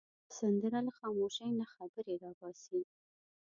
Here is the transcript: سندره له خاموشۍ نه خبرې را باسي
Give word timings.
سندره 0.37 0.79
له 0.87 0.91
خاموشۍ 0.99 1.49
نه 1.59 1.65
خبرې 1.73 2.15
را 2.23 2.31
باسي 2.39 2.79